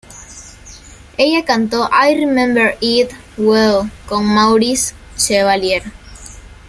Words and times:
Ella 1.19 1.45
cantó 1.45 1.87
"I 1.93 2.15
Remember 2.15 2.75
it 2.81 3.11
Well" 3.37 3.91
con 4.07 4.25
Maurice 4.25 4.95
Chevalier. 5.15 5.83